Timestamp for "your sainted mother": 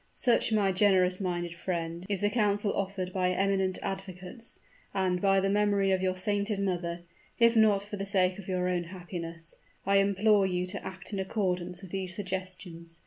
6.01-7.01